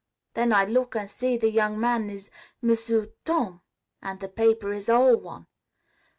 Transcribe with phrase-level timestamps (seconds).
[0.33, 2.31] Then I look an' see the young man is
[2.63, 3.61] M'sieu' Tom,
[4.01, 5.45] an' the paper is ol' one.